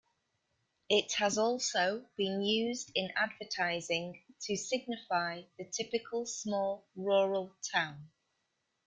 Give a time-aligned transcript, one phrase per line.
[0.89, 8.09] It has also been used in advertising to signify the typical small rural town.